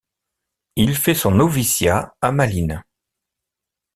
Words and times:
Il 0.77 0.95
fait 0.97 1.13
son 1.13 1.29
noviciat 1.29 2.15
à 2.21 2.31
Malines. 2.31 2.83